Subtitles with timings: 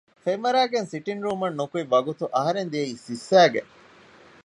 [0.23, 3.69] ފެންވަރައިގެން ސިޓިންގ ރޫމަށް ނިކުތް ވަގުތު އަހަރެން ދިޔައީ ސިއްސައިގެން